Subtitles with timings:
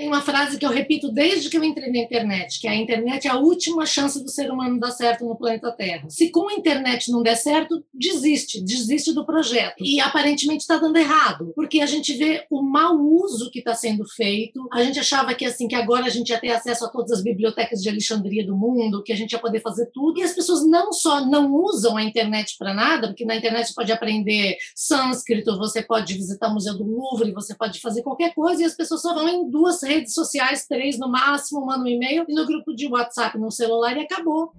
[0.00, 3.28] Tem uma frase que eu repito desde que eu entrei na internet, que a internet
[3.28, 6.08] é a última chance do ser humano dar certo no planeta Terra.
[6.08, 9.84] Se com a internet não der certo, desiste, desiste do projeto.
[9.84, 14.08] E aparentemente está dando errado, porque a gente vê o mau uso que está sendo
[14.08, 14.66] feito.
[14.72, 17.22] A gente achava que assim que agora a gente ia ter acesso a todas as
[17.22, 20.18] bibliotecas de Alexandria do mundo, que a gente ia poder fazer tudo.
[20.18, 23.74] E as pessoas não só não usam a internet para nada, porque na internet você
[23.74, 28.62] pode aprender sânscrito, você pode visitar o Museu do Louvre, você pode fazer qualquer coisa
[28.62, 32.24] e as pessoas só vão em duas redes sociais, três no máximo, manda um e-mail
[32.28, 34.52] e no grupo de WhatsApp no celular e acabou.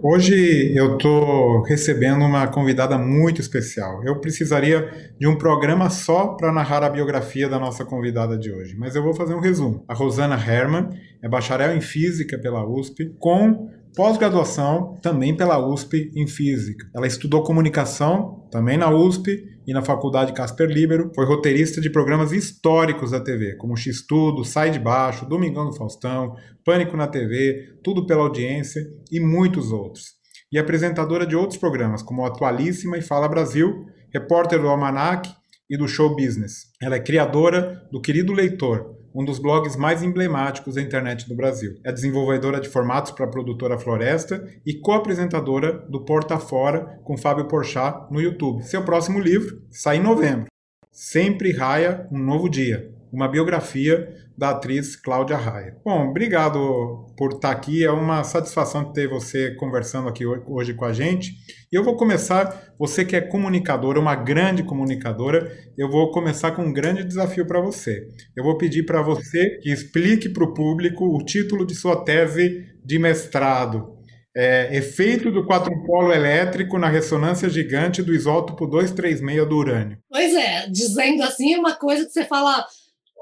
[0.00, 4.02] Hoje eu estou recebendo uma convidada muito especial.
[4.04, 8.76] Eu precisaria de um programa só para narrar a biografia da nossa convidada de hoje,
[8.78, 9.84] mas eu vou fazer um resumo.
[9.86, 10.88] A Rosana Herman
[11.22, 16.88] é bacharel em Física pela USP, com pós-graduação também pela USP em Física.
[16.94, 21.10] Ela estudou comunicação também na USP e na Faculdade Casper Libero.
[21.16, 26.36] Foi roteirista de programas históricos da TV, como X-Tudo, Sai de Baixo, Domingão do Faustão,
[26.64, 30.12] Pânico na TV, Tudo pela Audiência e muitos outros.
[30.52, 33.84] E apresentadora de outros programas, como Atualíssima e Fala Brasil,
[34.14, 35.28] repórter do Almanac
[35.68, 36.66] e do Show Business.
[36.80, 41.76] Ela é criadora do Querido Leitor, um dos blogs mais emblemáticos da internet do Brasil.
[41.84, 47.46] É desenvolvedora de formatos para a produtora Floresta e co-apresentadora do Porta Fora com Fábio
[47.48, 48.62] Porchat no YouTube.
[48.62, 50.46] Seu próximo livro sai em novembro.
[50.90, 55.76] Sempre raia um novo dia uma biografia da atriz Cláudia Raia.
[55.84, 57.84] Bom, obrigado por estar aqui.
[57.84, 61.32] É uma satisfação ter você conversando aqui hoje com a gente.
[61.72, 66.62] E eu vou começar, você que é comunicadora, uma grande comunicadora, eu vou começar com
[66.62, 68.06] um grande desafio para você.
[68.36, 72.64] Eu vou pedir para você que explique para o público o título de sua tese
[72.84, 73.98] de mestrado.
[74.36, 79.98] É, efeito do quadrupolo elétrico na ressonância gigante do isótopo 236 do urânio.
[80.08, 82.64] Pois é, dizendo assim é uma coisa que você fala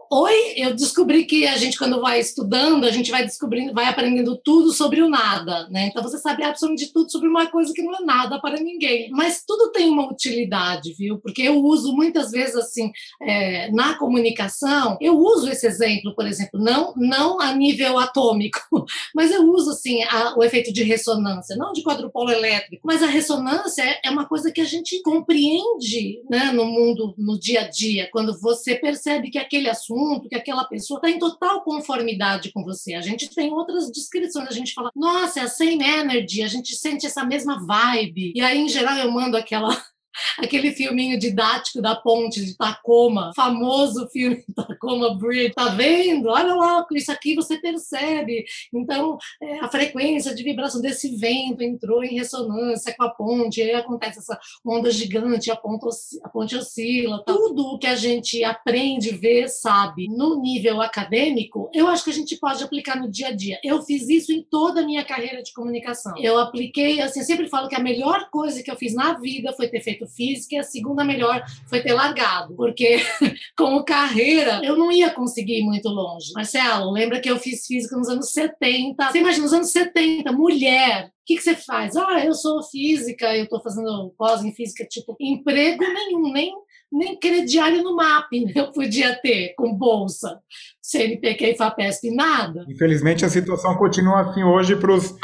[0.09, 4.37] Oi, eu descobri que a gente, quando vai estudando, a gente vai descobrindo, vai aprendendo
[4.37, 5.89] tudo sobre o nada, né?
[5.89, 9.11] Então você sabe absolutamente tudo sobre uma coisa que não é nada para ninguém.
[9.11, 11.19] Mas tudo tem uma utilidade, viu?
[11.19, 16.61] Porque eu uso muitas vezes assim é, na comunicação, eu uso esse exemplo, por exemplo,
[16.61, 18.61] não não a nível atômico,
[19.13, 23.07] mas eu uso assim a, o efeito de ressonância, não de quadrupolo elétrico, mas a
[23.07, 27.69] ressonância é, é uma coisa que a gente compreende, né, no mundo, no dia a
[27.69, 32.53] dia, quando você percebe que aquele assunto assunto, que aquela pessoa está em total conformidade
[32.53, 32.95] com você.
[32.95, 36.77] A gente tem outras descrições, a gente fala, nossa, é a same energy, a gente
[36.77, 38.33] sente essa mesma vibe.
[38.35, 39.77] E aí, em geral, eu mando aquela
[40.39, 45.55] aquele filminho didático da ponte de Tacoma, famoso filme Tacoma Bridge.
[45.55, 46.29] Tá vendo?
[46.29, 48.45] Olha lá, isso aqui você percebe.
[48.73, 53.75] Então, é, a frequência de vibração desse vento entrou em ressonância com a ponte, aí
[53.75, 55.87] acontece essa onda gigante, a ponte,
[56.23, 57.23] a ponte oscila.
[57.25, 57.33] Tá?
[57.33, 62.15] Tudo o que a gente aprende, vê, sabe, no nível acadêmico, eu acho que a
[62.15, 63.59] gente pode aplicar no dia a dia.
[63.63, 66.15] Eu fiz isso em toda a minha carreira de comunicação.
[66.19, 69.53] Eu apliquei, assim, eu sempre falo que a melhor coisa que eu fiz na vida
[69.53, 72.99] foi ter feito física e a segunda melhor foi ter largado, porque
[73.57, 76.33] como carreira eu não ia conseguir ir muito longe.
[76.35, 79.11] Marcelo, lembra que eu fiz física nos anos 70?
[79.11, 81.97] Você imagina, nos anos 70, mulher, o que, que você faz?
[81.97, 86.53] Ah, eu sou física, eu estou fazendo pós em física, tipo, emprego nenhum, nem,
[86.93, 88.53] nem crediário no MAP né?
[88.55, 90.41] eu podia ter com bolsa.
[90.81, 92.65] CNPq e FAPESP, nada.
[92.69, 95.17] Infelizmente, a situação continua assim hoje para os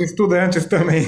[0.00, 1.04] estudantes também.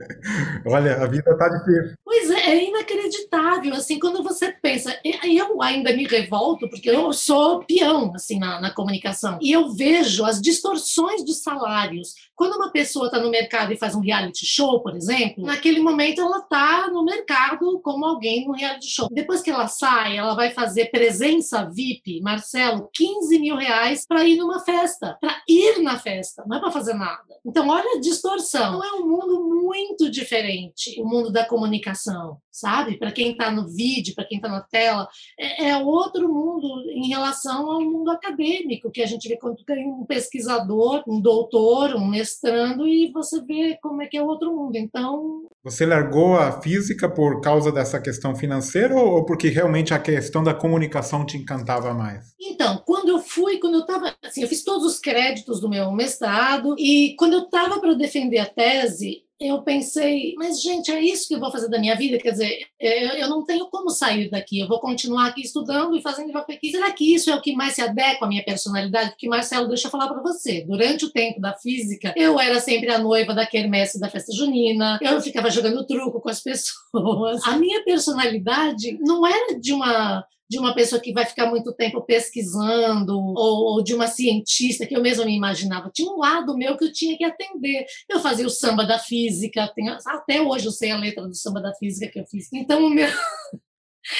[0.66, 1.94] Olha, a vida tá difícil.
[2.04, 8.12] Pois é, inacreditável, assim, quando você pensa, eu ainda me revolto, porque eu sou peão,
[8.14, 12.14] assim, na, na comunicação, e eu vejo as distorções de salários.
[12.34, 16.20] Quando uma pessoa está no mercado e faz um reality show, por exemplo, naquele momento
[16.20, 19.08] ela está no mercado como alguém no reality show.
[19.10, 24.36] Depois que ela sai, ela vai fazer presença VIP, Marcelo, 15 mil reais para ir
[24.36, 27.30] numa festa, para ir na festa, não é para fazer nada.
[27.44, 28.72] Então, olha a distorção.
[28.72, 32.98] Não é um mundo muito diferente, o mundo da comunicação, sabe?
[32.98, 37.08] Para quem está no vídeo, para quem está na tela, é, é, outro mundo em
[37.08, 42.06] relação ao mundo acadêmico, que a gente vê quando tem um pesquisador, um doutor, um
[42.06, 44.76] mestrando, e você vê como é que é outro mundo.
[44.76, 45.46] Então.
[45.62, 50.54] Você largou a física por causa dessa questão financeira ou porque realmente a questão da
[50.54, 52.34] comunicação te encantava mais?
[52.40, 55.90] Então, quando eu fui, quando eu estava assim, eu fiz todos os créditos do meu
[55.92, 61.26] mestrado e quando eu estava para defender a tese, eu pensei, mas gente, é isso
[61.26, 62.18] que eu vou fazer da minha vida?
[62.18, 66.36] Quer dizer, eu não tenho como sair daqui, eu vou continuar aqui estudando e fazendo
[66.36, 66.70] aqui.
[66.70, 69.10] Será que isso é o que mais se adequa à minha personalidade?
[69.10, 72.90] Porque, Marcelo, deixa eu falar para você, durante o tempo da física, eu era sempre
[72.90, 77.42] a noiva da quermesse da festa junina, eu ficava jogando truco com as pessoas.
[77.46, 82.02] A minha personalidade não era de uma de uma pessoa que vai ficar muito tempo
[82.02, 85.92] pesquisando, ou, ou, de uma cientista que eu mesma me imaginava.
[85.94, 87.86] Tinha um lado meu que eu tinha que atender.
[88.08, 89.72] Eu fazia o samba da física,
[90.06, 92.52] até hoje eu sei a letra do samba da física que eu fiz.
[92.52, 93.08] Então, o meu.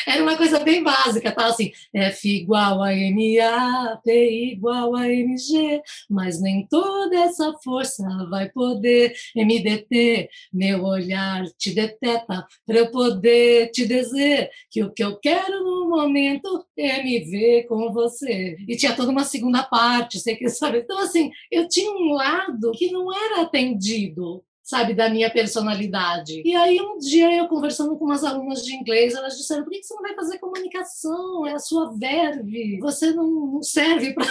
[0.07, 1.47] Era uma coisa bem básica, tá?
[1.47, 8.51] Assim, F igual a MA, P igual a MG, mas nem toda essa força vai
[8.51, 15.19] poder MDT, meu olhar te deteta, para eu poder te dizer que o que eu
[15.19, 18.57] quero no momento é ver com você.
[18.67, 20.83] E tinha toda uma segunda parte, você quer saber?
[20.83, 26.43] Então, assim, eu tinha um lado que não era atendido sabe, da minha personalidade.
[26.45, 29.83] E aí um dia eu conversando com umas alunas de inglês, elas disseram: por que
[29.83, 31.45] você não vai fazer comunicação?
[31.45, 32.79] É a sua verve.
[32.79, 34.27] Você não serve para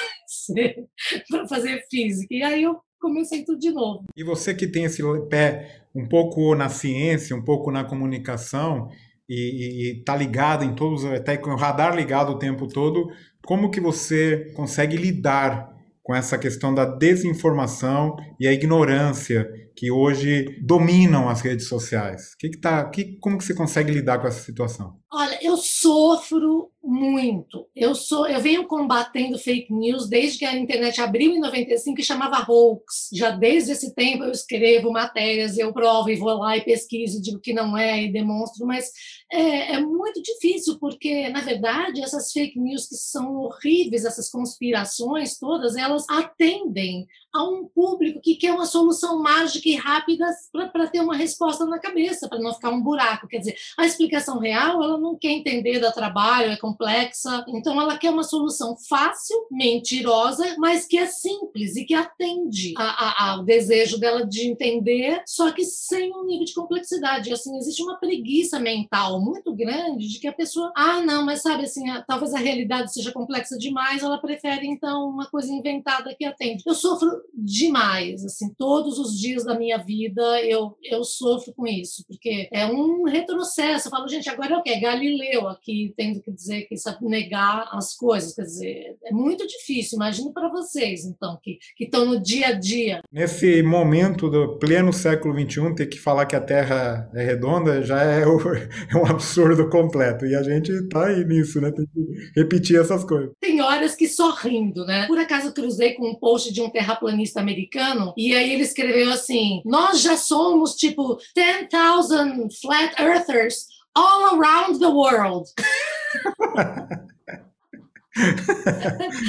[1.30, 2.34] para fazer física.
[2.34, 4.06] E aí eu comecei tudo de novo.
[4.16, 8.90] E você que tem esse pé um pouco na ciência, um pouco na comunicação
[9.30, 13.10] e está ligado em todos, até com o radar ligado o tempo todo,
[13.46, 15.70] como que você consegue lidar
[16.02, 19.48] com essa questão da desinformação e a ignorância
[19.80, 22.36] que hoje dominam as redes sociais.
[22.36, 25.00] Que que tá, que, como que você consegue lidar com essa situação?
[25.10, 27.68] Olha, eu sofro muito.
[27.76, 32.04] Eu sou, eu venho combatendo fake news desde que a internet abriu em 95 e
[32.04, 33.10] chamava hoax.
[33.14, 37.40] Já desde esse tempo eu escrevo matérias, eu provo e vou lá e pesquiso, digo
[37.40, 38.92] que não é e demonstro, mas
[39.32, 45.38] é, é muito difícil porque na verdade essas fake news que são horríveis, essas conspirações
[45.38, 50.26] todas, elas atendem a um público que quer uma solução mágica e rápida
[50.72, 53.28] para ter uma resposta na cabeça, para não ficar um buraco.
[53.28, 57.98] Quer dizer, a explicação real ela não quer entender da trabalho, é complexa, então ela
[57.98, 63.44] quer uma solução fácil, mentirosa, mas que é simples e que atende a, a, ao
[63.44, 67.32] desejo dela de entender, só que sem um nível de complexidade.
[67.32, 71.64] Assim, existe uma preguiça mental muito grande de que a pessoa, ah, não, mas sabe
[71.64, 76.26] assim, a, talvez a realidade seja complexa demais, ela prefere então uma coisa inventada que
[76.26, 76.64] atende.
[76.66, 82.04] Eu sofro demais, assim, todos os dias da minha vida eu, eu sofro com isso,
[82.08, 83.88] porque é um retrocesso.
[83.88, 84.80] Eu falo, gente, agora é o quê?
[84.80, 89.98] Galileu aqui tendo que dizer que sabe negar as coisas, quer dizer, é muito difícil.
[89.98, 93.02] Imagino para vocês, então, que estão no dia a dia.
[93.12, 98.02] Nesse momento do pleno século XXI, ter que falar que a Terra é redonda já
[98.02, 100.26] é, o, é um absurdo completo.
[100.26, 101.72] E a gente está aí nisso, né?
[101.72, 103.32] Tem que repetir essas coisas.
[103.40, 105.06] Tem horas que só rindo, né?
[105.08, 109.39] Por acaso cruzei com um post de um terraplanista americano, e aí ele escreveu assim:
[109.66, 115.50] Nós já somos tipo 10,000 flat earthers all around the world.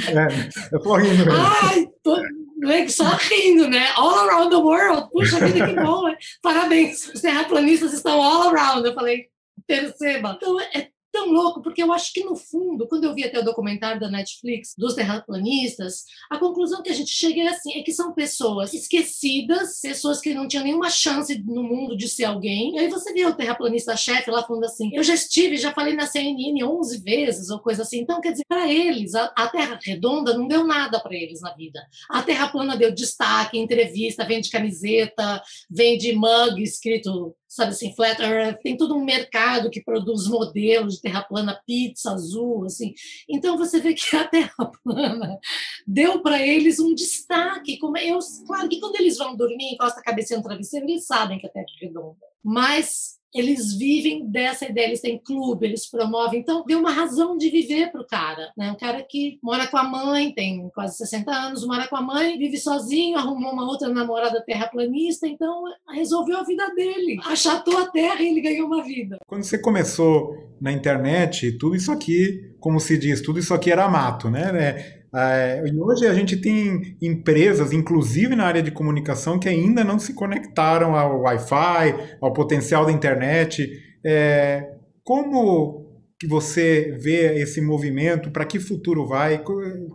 [0.09, 0.27] é,
[0.71, 1.41] eu tô rindo mesmo.
[1.63, 2.17] Ai, tô,
[2.57, 3.87] né, só rindo, né?
[3.95, 5.09] All around the world.
[5.11, 6.17] Puxa vida, que bom, né?
[6.41, 8.85] Parabéns, os terraplanistas estão all around.
[8.87, 9.27] Eu falei,
[9.67, 10.37] perceba.
[10.37, 13.43] Então, é tão louco, porque eu acho que, no fundo, quando eu vi até o
[13.43, 17.91] documentário da Netflix dos terraplanistas, a conclusão que a gente chega é assim, é que
[17.91, 22.75] são pessoas esquecidas, pessoas que não tinham nenhuma chance no mundo de ser alguém.
[22.75, 26.07] E aí você vê o terraplanista-chefe lá falando assim, eu já estive, já falei na
[26.07, 27.99] CNN 11 vezes, ou coisa assim.
[27.99, 31.53] Então, quer dizer, para eles, a, a Terra redonda não deu nada para eles na
[31.53, 31.81] vida.
[32.09, 38.61] A Terra plana deu destaque, entrevista, vende camiseta, vende mug escrito sabe assim, Flat Earth,
[38.63, 42.93] tem todo um mercado que produz modelos de terra plana, pizza azul, assim.
[43.29, 45.37] Então você vê que a terra plana
[45.85, 47.77] deu para eles um destaque.
[47.77, 51.39] Como eu, claro que quando eles vão dormir, encosta a cabeça no travesseiro, eles sabem
[51.39, 52.15] que a terra é redonda.
[52.41, 56.39] Mas eles vivem dessa ideia, eles têm clube, eles promovem.
[56.39, 58.51] Então, deu uma razão de viver para o cara.
[58.57, 58.71] Né?
[58.71, 62.37] Um cara que mora com a mãe, tem quase 60 anos, mora com a mãe,
[62.37, 67.19] vive sozinho, arrumou uma outra namorada terraplanista, então resolveu a vida dele.
[67.25, 69.17] Achatou a terra e ele ganhou uma vida.
[69.25, 73.89] Quando você começou na internet, tudo isso aqui, como se diz, tudo isso aqui era
[73.89, 75.00] mato, né?
[75.13, 79.99] É, e hoje a gente tem empresas, inclusive na área de comunicação, que ainda não
[79.99, 83.69] se conectaram ao Wi-Fi, ao potencial da internet.
[84.05, 84.71] É,
[85.03, 85.90] como
[86.21, 88.29] que você vê esse movimento?
[88.29, 89.39] Para que futuro vai?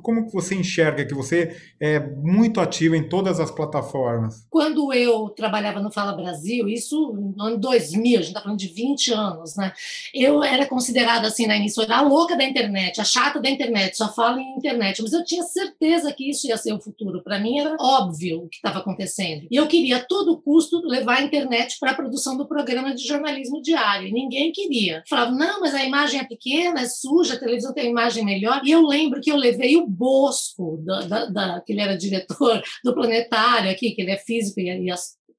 [0.03, 4.45] Como que você enxerga que você é muito ativa em todas as plataformas?
[4.51, 8.67] Quando eu trabalhava no Fala Brasil, isso no ano 2000, a gente está falando de
[8.67, 9.73] 20 anos, né?
[10.13, 14.13] Eu era considerada assim na emissora a louca da internet, a chata da internet, só
[14.13, 17.23] fala em internet, mas eu tinha certeza que isso ia ser o futuro.
[17.23, 19.47] Para mim era óbvio o que estava acontecendo.
[19.49, 23.07] E eu queria a todo custo levar a internet para a produção do programa de
[23.07, 24.09] jornalismo diário.
[24.09, 25.05] E ninguém queria.
[25.09, 28.63] Falava, não, mas a imagem imagem é pequena, é suja, a televisão tem imagem melhor.
[28.65, 32.63] E eu lembro que eu levei o Bosco, da, da, da que ele era diretor
[32.85, 34.91] do Planetário aqui, que ele é físico e, e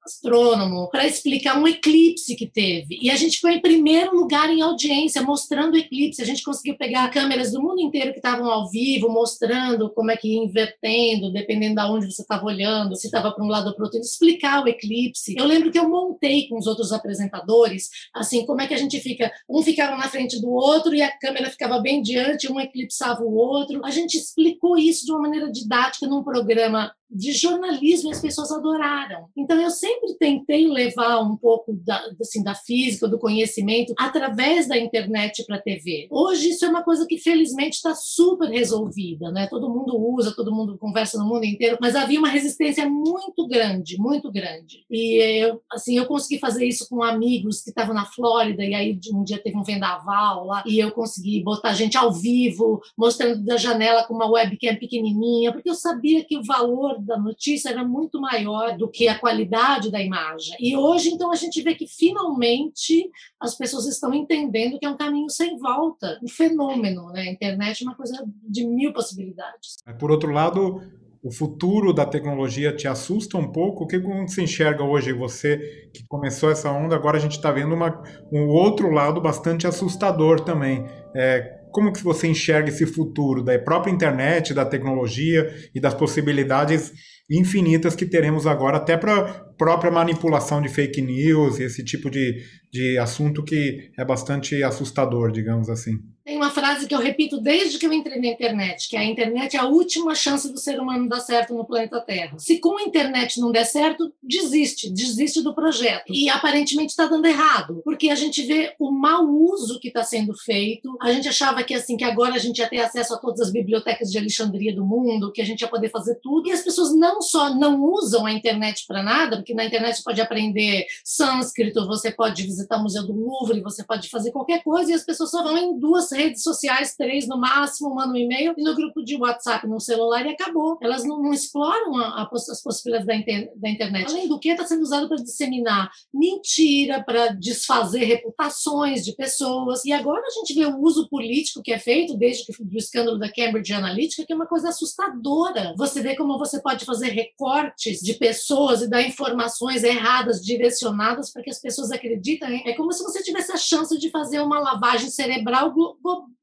[0.08, 2.98] astrônomo, para explicar um eclipse que teve.
[3.02, 6.22] E a gente foi em primeiro lugar em audiência, mostrando o eclipse.
[6.22, 10.18] A gente conseguiu pegar câmeras do mundo inteiro que estavam ao vivo, mostrando como é
[10.18, 13.76] que ia invertendo, dependendo de onde você estava olhando, se estava para um lado ou
[13.76, 15.36] para o outro, explicar o eclipse.
[15.38, 19.00] Eu lembro que eu montei com os outros apresentadores, assim, como é que a gente
[19.00, 23.22] fica, um ficava na frente do outro e a câmera ficava bem diante, um eclipsava
[23.22, 23.82] o outro.
[23.84, 29.28] A gente explicou isso de uma maneira didática num programa de jornalismo as pessoas adoraram.
[29.36, 34.78] Então eu sempre tentei levar um pouco da, assim, da física, do conhecimento através da
[34.78, 36.08] internet para a TV.
[36.12, 39.48] Hoje isso é uma coisa que felizmente está super resolvida, né?
[39.48, 43.98] Todo mundo usa, todo mundo conversa no mundo inteiro, mas havia uma resistência muito grande,
[43.98, 44.86] muito grande.
[44.90, 49.00] E eu, assim, eu consegui fazer isso com amigos que estavam na Flórida e aí
[49.14, 53.58] um dia teve um vendaval lá e eu consegui botar gente ao vivo, mostrando da
[53.58, 58.20] janela com uma webcam pequenininha, porque eu sabia que o valor da notícia era muito
[58.20, 60.56] maior do que a qualidade da imagem.
[60.60, 64.98] E hoje, então, a gente vê que finalmente as pessoas estão entendendo que é um
[64.98, 67.22] caminho sem volta, um fenômeno, né?
[67.22, 69.77] A internet é uma coisa de mil possibilidades.
[70.00, 70.82] Por outro lado,
[71.24, 73.84] o futuro da tecnologia te assusta um pouco?
[73.84, 75.58] O que você enxerga hoje, você
[75.94, 78.01] que começou essa onda, agora a gente está vendo uma,
[78.32, 80.86] um outro lado bastante assustador também.
[81.16, 86.92] É, como que você enxerga esse futuro da própria internet, da tecnologia e das possibilidades
[87.30, 92.42] infinitas que teremos agora, até para própria manipulação de fake news, esse tipo de,
[92.74, 96.00] de assunto que é bastante assustador, digamos assim.
[96.28, 99.56] Tem uma frase que eu repito desde que eu entrei na internet, que a internet
[99.56, 102.38] é a última chance do ser humano dar certo no planeta Terra.
[102.38, 106.12] Se com a internet não der certo, desiste, desiste do projeto.
[106.14, 110.34] E aparentemente está dando errado, porque a gente vê o mau uso que está sendo
[110.34, 110.98] feito.
[111.02, 113.50] A gente achava que assim que agora a gente ia ter acesso a todas as
[113.50, 116.50] bibliotecas de Alexandria do mundo, que a gente ia poder fazer tudo.
[116.50, 120.04] E as pessoas não só não usam a internet para nada, porque na internet você
[120.04, 124.92] pode aprender sânscrito, você pode visitar o Museu do Louvre, você pode fazer qualquer coisa,
[124.92, 128.54] e as pessoas só vão em duas redes sociais, três no máximo, mandam um e-mail
[128.58, 130.78] e no grupo de WhatsApp no celular e acabou.
[130.82, 134.10] Elas não, não exploram a, a, as possibilidades da, inter, da, internet.
[134.10, 139.86] Além do que, está sendo usado para disseminar mentira, para desfazer reputações de pessoas.
[139.86, 143.32] E agora a gente vê o uso político que é feito desde que, escândalo da
[143.32, 145.74] Cambridge Analytica, que é uma coisa assustadora.
[145.78, 151.44] Você vê como você pode fazer recortes de pessoas e dar informações erradas, direcionadas para
[151.44, 152.64] que as pessoas acreditem.
[152.66, 155.74] É como se você tivesse a chance de fazer uma lavagem cerebral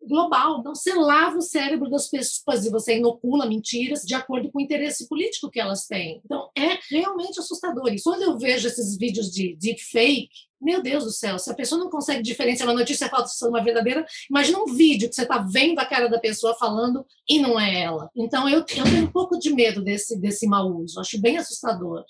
[0.06, 0.60] global.
[0.60, 4.62] Então, você lava o cérebro das pessoas e você inocula mentiras de acordo com o
[4.62, 6.20] interesse político que elas têm.
[6.24, 7.88] Então, é realmente assustador.
[7.92, 10.28] E quando eu vejo esses vídeos de deepfake,
[10.60, 13.62] meu Deus do céu, se a pessoa não consegue diferenciar uma notícia falsa de uma
[13.62, 17.58] verdadeira, imagina um vídeo que você está vendo a cara da pessoa falando e não
[17.60, 18.10] é ela.
[18.16, 21.00] Então, eu, eu tenho um pouco de medo desse, desse mau uso.
[21.00, 22.04] Acho bem assustador.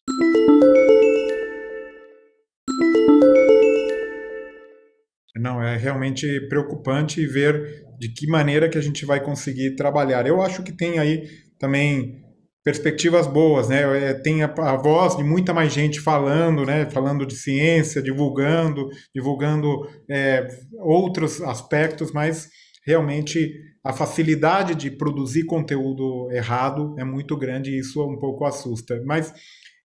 [5.44, 10.26] Não, é realmente preocupante ver de que maneira que a gente vai conseguir trabalhar.
[10.26, 12.24] Eu acho que tem aí também
[12.64, 13.82] perspectivas boas, né?
[14.08, 16.88] É, tem a, a, voz de muita mais gente falando, né?
[16.88, 20.48] Falando de ciência, divulgando, divulgando é,
[20.78, 22.48] outros aspectos, mas
[22.86, 23.52] realmente
[23.84, 28.98] a facilidade de produzir conteúdo errado é muito grande e isso um pouco assusta.
[29.04, 29.30] Mas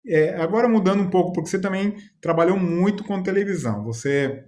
[0.07, 3.83] é, agora mudando um pouco, porque você também trabalhou muito com televisão.
[3.83, 4.45] Você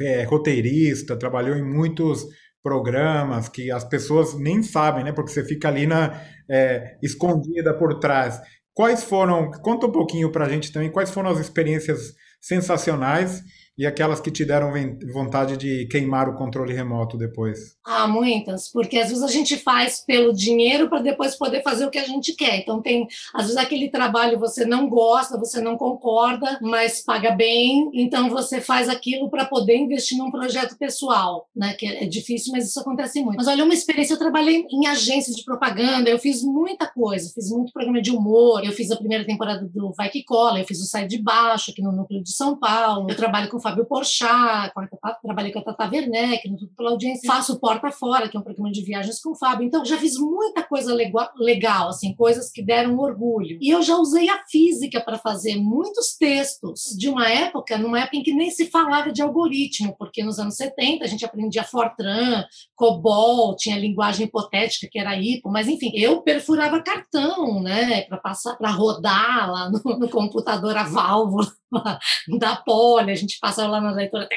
[0.00, 2.26] é roteirista, trabalhou em muitos
[2.62, 5.12] programas que as pessoas nem sabem, né?
[5.12, 8.40] Porque você fica ali na é, escondida por trás.
[8.74, 9.50] Quais foram?
[9.50, 10.90] Conta um pouquinho para a gente também.
[10.90, 13.42] Quais foram as experiências sensacionais
[13.82, 14.72] e aquelas que te deram
[15.12, 17.76] vontade de queimar o controle remoto depois?
[17.84, 21.90] Ah, muitas, porque às vezes a gente faz pelo dinheiro para depois poder fazer o
[21.90, 22.58] que a gente quer.
[22.58, 27.90] Então tem, às vezes aquele trabalho você não gosta, você não concorda, mas paga bem,
[27.92, 31.74] então você faz aquilo para poder investir num projeto pessoal, né?
[31.74, 33.38] Que é difícil, mas isso acontece muito.
[33.38, 37.50] Mas olha, uma experiência, eu trabalhei em agências de propaganda, eu fiz muita coisa, fiz
[37.50, 40.80] muito programa de humor, eu fiz a primeira temporada do Vai Que Cola, eu fiz
[40.80, 44.72] o Sai de Baixo aqui no núcleo de São Paulo, eu trabalho com Fábio Porchat,
[45.22, 48.42] trabalhei com a Tata Werneck, no Tudo pela Audiência, faço Porta Fora, que é um
[48.42, 49.66] programa de viagens com o Fábio.
[49.66, 53.56] Então, já fiz muita coisa legal, assim, coisas que deram orgulho.
[53.60, 58.18] E eu já usei a física para fazer muitos textos de uma época, numa época
[58.18, 62.44] em que nem se falava de algoritmo, porque nos anos 70 a gente aprendia Fortran,
[62.76, 68.54] COBOL, tinha linguagem hipotética que era IPO, mas enfim, eu perfurava cartão, né, para passar,
[68.56, 71.50] para rodar lá no, no computador a válvula
[72.38, 74.28] da Poli, a gente passava lá na leitura,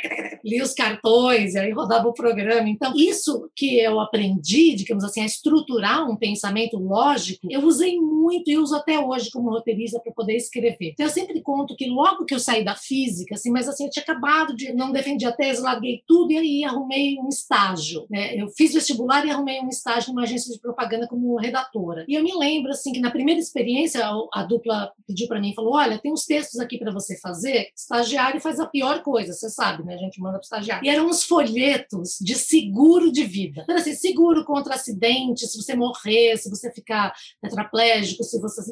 [0.44, 2.70] lia os cartões e aí rodava o programa.
[2.70, 8.50] Então, isso que eu aprendi, digamos assim, a estruturar um pensamento lógico, eu usei muito
[8.50, 10.92] e uso até hoje como roteirista para poder escrever.
[10.92, 13.90] Então, eu sempre conto que logo que eu saí da física, assim, mas assim, eu
[13.90, 18.06] tinha acabado de, não defendi a tese, larguei tudo e aí arrumei um estágio.
[18.10, 18.36] Né?
[18.36, 22.06] Eu fiz vestibular e arrumei um estágio numa agência de propaganda como redatora.
[22.08, 25.76] E eu me lembro, assim, que na primeira experiência, a, dupla pediu para mim, falou,
[25.76, 29.84] olha, tem uns textos aqui para você fazer, estagiário faz a pior coisa, você sabe,
[29.84, 29.94] né?
[29.94, 30.84] A gente manda para estagiário.
[30.84, 33.62] E eram uns folhetos de seguro de vida.
[33.62, 38.64] Então, assim, seguro contra acidente, se você morrer, se você ficar tetraplégico, se você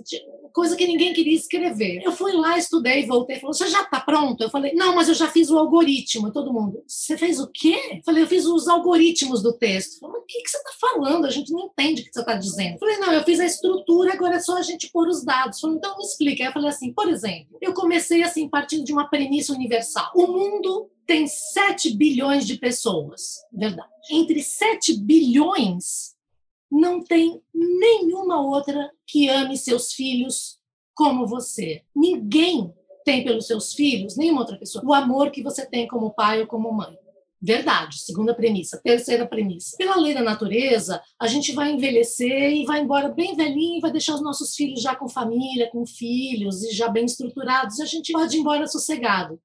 [0.54, 2.02] coisa que ninguém queria escrever.
[2.04, 5.16] Eu fui lá, estudei, voltei, falou: "Você já está pronto?" Eu falei: "Não, mas eu
[5.16, 6.32] já fiz o algoritmo".
[6.32, 10.00] Todo mundo: "Você fez o quê?" Eu falei: "Eu fiz os algoritmos do texto".
[10.00, 11.26] Falei: "Mas o que que você está falando?
[11.26, 12.74] A gente não entende o que você está dizendo".
[12.76, 15.60] Eu falei: "Não, eu fiz a estrutura, agora é só a gente pôr os dados".
[15.60, 16.44] Falei: "Então me explica".
[16.44, 20.12] Aí eu falei assim: "Por exemplo, eu comecei assim partindo de uma premissa universal.
[20.16, 23.90] O mundo tem 7 bilhões de pessoas, verdade.
[24.10, 26.14] Entre 7 bilhões,
[26.74, 30.58] não tem nenhuma outra que ame seus filhos
[30.96, 31.84] como você.
[31.96, 32.74] Ninguém
[33.06, 36.48] tem pelos seus filhos, nenhuma outra pessoa, o amor que você tem como pai ou
[36.48, 36.98] como mãe.
[37.40, 38.82] Verdade, segunda premissa.
[38.82, 39.76] Terceira premissa.
[39.78, 43.92] Pela lei da natureza, a gente vai envelhecer e vai embora bem velhinho e vai
[43.92, 47.78] deixar os nossos filhos já com família, com filhos e já bem estruturados.
[47.78, 49.40] E a gente pode ir embora sossegado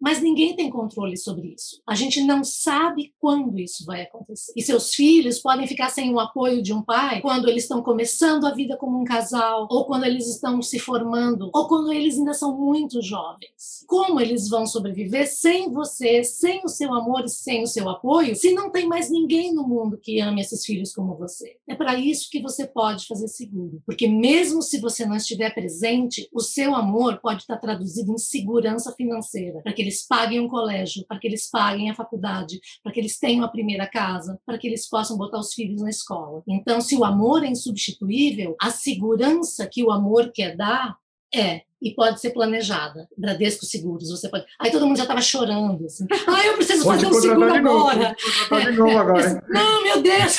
[0.00, 1.80] mas ninguém tem controle sobre isso.
[1.88, 4.52] A gente não sabe quando isso vai acontecer.
[4.56, 8.46] E seus filhos podem ficar sem o apoio de um pai quando eles estão começando
[8.46, 12.34] a vida como um casal, ou quando eles estão se formando, ou quando eles ainda
[12.34, 13.84] são muito jovens.
[13.86, 18.36] Como eles vão sobreviver sem você, sem o seu amor e sem o seu apoio,
[18.36, 21.56] se não tem mais ninguém no mundo que ame esses filhos como você?
[21.68, 26.28] É para isso que você pode fazer seguro, porque mesmo se você não estiver presente,
[26.32, 30.48] o seu amor pode estar traduzido em segurança financeira, para que eles eles paguem um
[30.48, 34.58] colégio, para que eles paguem a faculdade, para que eles tenham a primeira casa, para
[34.58, 36.42] que eles possam botar os filhos na escola.
[36.48, 40.96] Então, se o amor é insubstituível, a segurança que o amor quer dar
[41.34, 43.06] é e pode ser planejada.
[43.16, 44.46] Bradesco Seguros, você pode.
[44.58, 45.84] Aí todo mundo já estava chorando.
[45.84, 46.06] Assim.
[46.26, 48.16] Ah, eu preciso pode fazer um seguro agora.
[48.72, 49.44] Novo agora.
[49.48, 50.38] Não, meu Deus.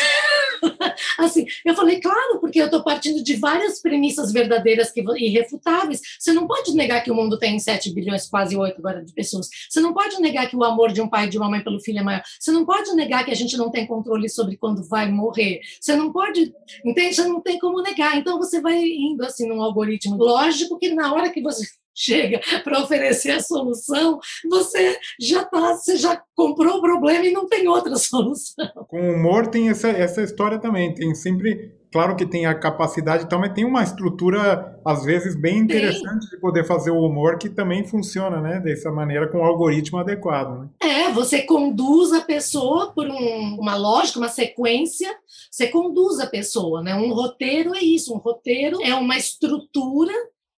[1.18, 6.02] Assim, eu falei, claro, porque eu estou partindo de várias premissas verdadeiras que, irrefutáveis.
[6.20, 9.50] Você não pode negar que o mundo tem 7 bilhões, quase 8 agora de pessoas.
[9.70, 11.80] Você não pode negar que o amor de um pai e de uma mãe pelo
[11.80, 12.24] filho é maior.
[12.40, 15.62] Você não pode negar que a gente não tem controle sobre quando vai morrer.
[15.80, 17.16] Você não pode, entende?
[17.16, 18.18] Você não tem como negar.
[18.18, 20.18] Então você vai indo assim num algoritmo.
[20.18, 25.96] Lógico que na hora que você chega para oferecer a solução, você já tá, você
[25.96, 28.68] já comprou o problema e não tem outra solução.
[28.88, 33.30] Com humor tem essa, essa história também, tem sempre, claro que tem a capacidade e
[33.30, 36.30] tal, mas tem uma estrutura às vezes bem interessante tem.
[36.32, 40.60] de poder fazer o humor que também funciona, né, dessa maneira com o algoritmo adequado,
[40.60, 40.70] né?
[40.82, 45.10] É, você conduz a pessoa por um, uma lógica, uma sequência,
[45.50, 46.94] você conduz a pessoa, né?
[46.96, 50.14] Um roteiro é isso, um roteiro é uma estrutura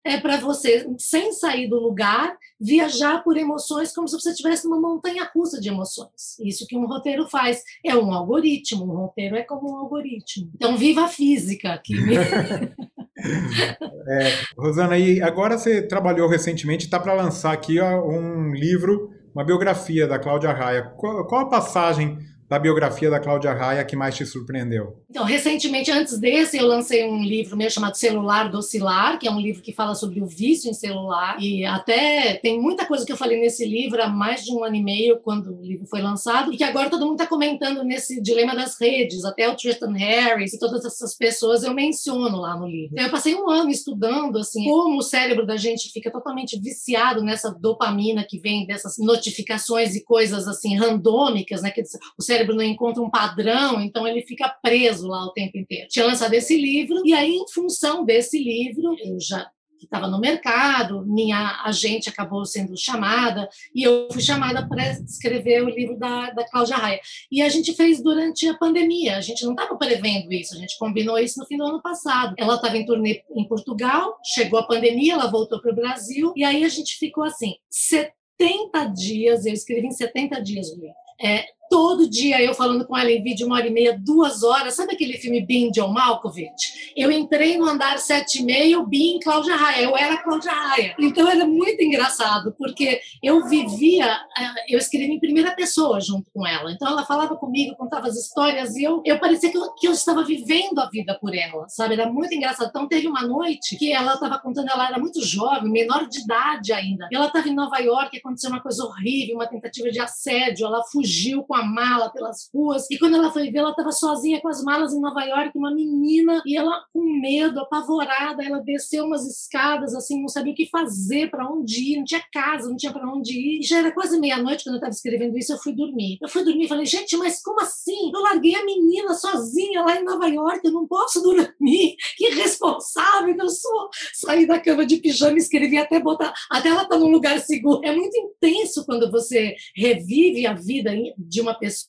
[0.07, 4.81] é para você, sem sair do lugar, viajar por emoções como se você estivesse numa
[4.81, 6.39] montanha russa de emoções.
[6.41, 7.63] Isso que um roteiro faz.
[7.85, 10.51] É um algoritmo, um roteiro é como um algoritmo.
[10.55, 11.95] Então, viva a física aqui.
[14.09, 19.45] é, Rosana, e agora você trabalhou recentemente, está para lançar aqui ó, um livro, uma
[19.45, 20.93] biografia da Cláudia Raia.
[20.97, 25.03] Qual, qual a passagem da biografia da Cláudia Raia que mais te surpreendeu?
[25.11, 29.41] Então, recentemente, antes desse, eu lancei um livro meu chamado Celular Docilar, que é um
[29.41, 31.37] livro que fala sobre o vício em celular.
[31.41, 34.77] E até tem muita coisa que eu falei nesse livro há mais de um ano
[34.77, 38.21] e meio, quando o livro foi lançado, e que agora todo mundo está comentando nesse
[38.23, 39.25] dilema das redes.
[39.25, 42.91] Até o Tristan Harris e todas essas pessoas eu menciono lá no livro.
[42.93, 47.23] Então, eu passei um ano estudando assim como o cérebro da gente fica totalmente viciado
[47.23, 51.71] nessa dopamina que vem dessas notificações e coisas assim randômicas, né?
[51.71, 51.83] Que
[52.19, 55.89] o cérebro cérebro não encontra um padrão, então ele fica preso lá o tempo inteiro.
[55.89, 59.51] Tinha lançado esse livro, e aí, em função desse livro, eu já
[59.83, 65.69] estava no mercado, minha agente acabou sendo chamada e eu fui chamada para escrever o
[65.69, 67.01] livro da, da Cláudia Raia.
[67.31, 70.79] E a gente fez durante a pandemia, a gente não estava prevendo isso, a gente
[70.79, 72.35] combinou isso no fim do ano passado.
[72.39, 76.43] Ela estava em turnê em Portugal, chegou a pandemia, ela voltou para o Brasil e
[76.43, 80.93] aí a gente ficou assim, 70 dias, eu escrevi em 70 dias, Luiz.
[81.23, 84.75] É, todo dia eu falando com ela em vídeo, uma hora e meia, duas horas.
[84.75, 86.93] Sabe aquele filme Bin John Malkovich?
[86.97, 89.85] Eu entrei no andar sete e meio, Bin Cláudia Raia.
[89.85, 90.95] Eu era Cláudia Raia.
[90.99, 94.07] Então era muito engraçado, porque eu vivia,
[94.39, 96.71] eh, eu escrevia em primeira pessoa junto com ela.
[96.71, 99.93] Então ela falava comigo, contava as histórias e eu, eu parecia que eu, que eu
[99.93, 101.95] estava vivendo a vida por ela, sabe?
[101.95, 102.69] Era muito engraçado.
[102.69, 106.73] Então teve uma noite que ela estava contando, ela era muito jovem, menor de idade
[106.73, 107.09] ainda.
[107.13, 110.67] Ela estava em Nova York, aconteceu uma coisa horrível, uma tentativa de assédio.
[110.67, 112.91] Ela fugiu com a mala pelas ruas.
[112.91, 115.75] E quando ela foi ver, ela estava sozinha com as malas em Nova York, uma
[115.75, 120.69] menina, e ela com medo, apavorada, ela desceu umas escadas, assim, não sabia o que
[120.69, 123.61] fazer, para onde ir, não tinha casa, não tinha para onde ir.
[123.61, 126.19] E já era quase meia-noite quando eu estava escrevendo isso, eu fui dormir.
[126.21, 128.11] Eu fui dormir e falei, gente, mas como assim?
[128.15, 131.97] Eu larguei a menina sozinha lá em Nova York, eu não posso dormir.
[132.17, 133.89] Que irresponsável que eu sou.
[134.15, 137.81] Saí da cama de pijama escrevi até botar, até ela tá num lugar seguro.
[137.85, 141.89] É muito intenso quando você revive a vida de uma pessoa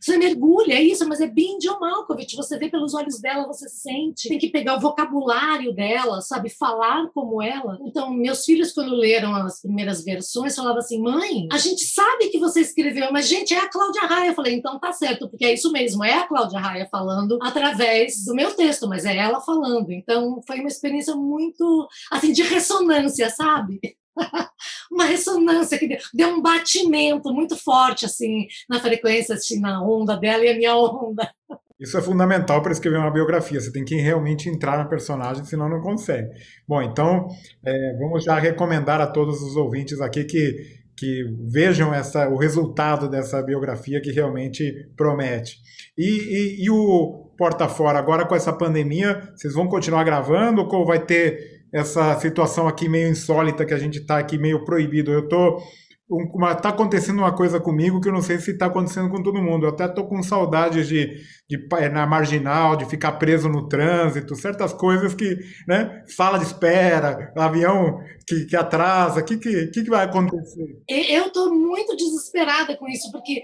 [0.00, 2.36] você mergulha, é isso, mas é bem John Malkovich.
[2.36, 4.28] Você vê pelos olhos dela, você sente.
[4.28, 6.50] Tem que pegar o vocabulário dela, sabe?
[6.50, 7.78] Falar como ela.
[7.86, 12.38] Então, meus filhos, quando leram as primeiras versões, falavam assim: mãe, a gente sabe que
[12.38, 14.30] você escreveu, mas, gente, é a Cláudia Raia.
[14.30, 18.24] Eu falei: então tá certo, porque é isso mesmo, é a Cláudia Raia falando através
[18.24, 19.92] do meu texto, mas é ela falando.
[19.92, 23.80] Então, foi uma experiência muito, assim, de ressonância, sabe?
[24.90, 30.16] uma ressonância que deu, deu, um batimento muito forte assim na frequência, assim, na onda
[30.16, 31.30] dela e a minha onda.
[31.80, 33.60] Isso é fundamental para escrever uma biografia.
[33.60, 36.28] Você tem que realmente entrar na personagem, senão não consegue.
[36.66, 37.26] Bom, então
[37.66, 40.56] é, vamos já recomendar a todos os ouvintes aqui que,
[40.96, 45.56] que vejam essa, o resultado dessa biografia que realmente promete.
[45.98, 50.86] E, e, e o Porta Fora, agora com essa pandemia, vocês vão continuar gravando ou
[50.86, 55.10] vai ter essa situação aqui meio insólita que a gente está aqui meio proibido.
[55.10, 55.62] Eu tô
[56.08, 59.42] uma, tá acontecendo uma coisa comigo que eu não sei se está acontecendo com todo
[59.42, 59.64] mundo.
[59.64, 61.16] Eu até tô com saudades de,
[61.52, 65.38] de é, na marginal, de ficar preso no trânsito, certas coisas que,
[65.68, 66.02] né?
[66.06, 70.82] Sala de espera, avião que, que atrasa, o que, que, que vai acontecer?
[70.88, 73.42] Eu estou muito desesperada com isso, porque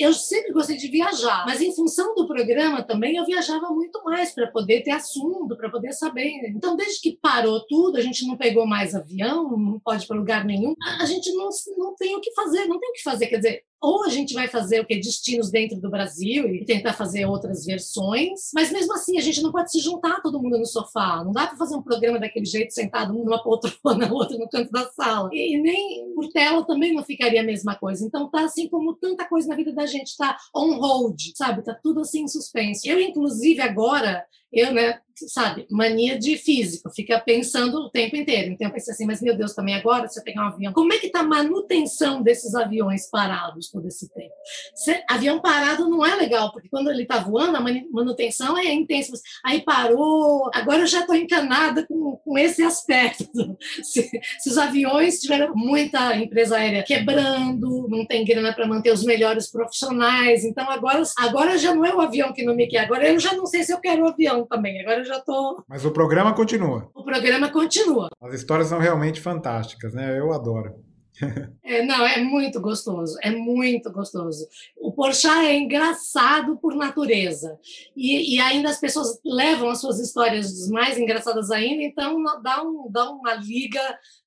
[0.00, 4.34] eu sempre gostei de viajar, mas em função do programa também eu viajava muito mais
[4.34, 6.32] para poder ter assunto, para poder saber.
[6.48, 10.44] Então, desde que parou tudo, a gente não pegou mais avião, não pode para lugar
[10.44, 13.26] nenhum, a gente não, não tem o que fazer, não tem o que fazer.
[13.26, 16.94] Quer dizer, ou a gente vai fazer o que destinos dentro do Brasil e tentar
[16.94, 20.64] fazer outras versões, mas mesmo assim a gente não pode se juntar todo mundo no
[20.64, 24.70] sofá, não dá para fazer um programa daquele jeito sentado numa poltrona, outro no canto
[24.72, 25.28] da sala.
[25.32, 28.06] E nem por tela também não ficaria a mesma coisa.
[28.06, 31.62] Então tá assim como tanta coisa na vida da gente tá on hold, sabe?
[31.62, 32.88] Tá tudo assim em suspense.
[32.88, 38.50] Eu inclusive agora eu, né, sabe, mania de físico, fica pensando o tempo inteiro.
[38.50, 40.92] Então eu pensei assim, mas meu Deus, também agora, se eu pegar um avião, como
[40.92, 44.34] é que está a manutenção desses aviões parados todo esse tempo?
[44.74, 49.12] Se, avião parado não é legal, porque quando ele está voando, a manutenção é intensa.
[49.44, 53.24] Aí parou, agora eu já estou encanada com, com esse aspecto.
[53.82, 59.04] Se, se os aviões tiveram muita empresa aérea quebrando, não tem grana para manter os
[59.04, 63.08] melhores profissionais, então agora, agora já não é o avião que não me quer, agora
[63.08, 65.62] eu já não sei se eu quero o avião também, agora eu já tô.
[65.68, 66.90] Mas o programa continua.
[66.94, 68.08] O programa continua.
[68.20, 70.18] As histórias são realmente fantásticas, né?
[70.18, 70.74] Eu adoro.
[71.62, 74.46] é, não, é muito gostoso, é muito gostoso.
[74.76, 77.58] O Porchat é engraçado por natureza.
[77.96, 82.90] E, e, ainda as pessoas levam as suas histórias mais engraçadas ainda, então dá, um,
[82.90, 83.80] dá uma liga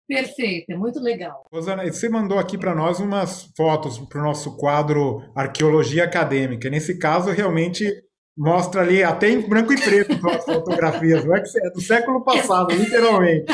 [0.07, 1.45] perfeita, é muito legal.
[1.51, 6.69] Rosana, você mandou aqui para nós umas fotos para o nosso quadro Arqueologia Acadêmica.
[6.69, 7.91] Nesse caso, realmente
[8.37, 11.25] Mostra ali, até em branco e preto, as fotografias.
[11.25, 13.45] Não é, que é do século passado, literalmente.